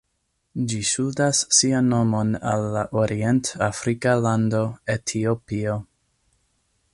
[0.69, 4.63] Ĝi ŝuldas sian nomon al la orient-afrika lando
[4.97, 5.77] Etiopio.